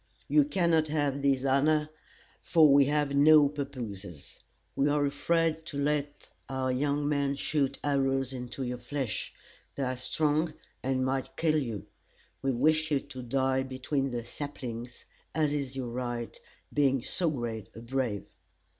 You 0.27 0.45
cannot 0.45 0.87
have 0.87 1.21
this 1.21 1.45
honor, 1.45 1.89
for 2.41 2.67
we 2.73 2.85
have 2.85 3.13
no 3.13 3.47
pappooses. 3.47 4.39
We 4.75 4.89
are 4.89 5.05
afraid 5.05 5.63
to 5.67 5.77
let 5.77 6.27
our 6.49 6.71
young 6.71 7.07
men 7.07 7.35
shoot 7.35 7.77
arrows 7.83 8.33
into 8.33 8.63
your 8.63 8.79
flesh. 8.79 9.31
They 9.75 9.83
are 9.83 9.95
strong, 9.95 10.55
and 10.81 11.05
might 11.05 11.37
kill 11.37 11.59
you. 11.59 11.85
We 12.41 12.51
wish 12.51 12.89
you 12.89 12.99
to 12.99 13.21
die 13.21 13.61
between 13.61 14.09
the 14.09 14.25
saplings, 14.25 15.05
as 15.35 15.53
is 15.53 15.75
your 15.75 15.89
right, 15.89 16.35
being 16.73 17.03
so 17.03 17.29
great 17.29 17.69
a 17.75 17.79
brave. 17.81 18.25